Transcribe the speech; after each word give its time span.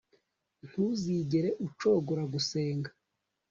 ntuzigere 0.67 1.49
ucogora 1.65 2.23
gusenga 2.33 2.89